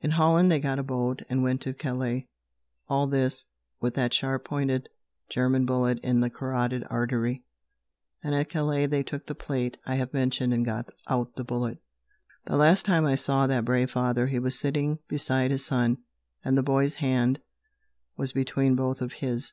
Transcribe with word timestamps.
In 0.00 0.10
Holland 0.10 0.50
they 0.50 0.58
got 0.58 0.80
a 0.80 0.82
boat 0.82 1.22
and 1.28 1.44
went 1.44 1.60
to 1.60 1.72
Calais. 1.72 2.26
All 2.88 3.06
this, 3.06 3.46
with 3.80 3.94
that 3.94 4.12
sharp 4.12 4.44
pointed 4.44 4.88
German 5.28 5.66
bullet 5.66 6.00
in 6.00 6.18
the 6.18 6.28
carotid 6.30 6.84
artery! 6.90 7.44
And 8.24 8.34
at 8.34 8.48
Calais 8.48 8.86
they 8.86 9.04
took 9.04 9.26
the 9.26 9.36
plate 9.36 9.76
I 9.86 9.94
have 9.94 10.12
mentioned 10.12 10.52
and 10.52 10.64
got 10.64 10.90
out 11.06 11.36
the 11.36 11.44
bullet. 11.44 11.78
The 12.44 12.56
last 12.56 12.84
time 12.84 13.06
I 13.06 13.14
saw 13.14 13.46
that 13.46 13.64
brave 13.64 13.92
father 13.92 14.26
he 14.26 14.40
was 14.40 14.58
sitting 14.58 14.98
beside 15.06 15.52
his 15.52 15.64
son, 15.64 15.98
and 16.44 16.58
the 16.58 16.64
boy's 16.64 16.96
hand 16.96 17.38
was 18.16 18.32
between 18.32 18.74
both 18.74 19.00
of 19.00 19.12
his. 19.12 19.52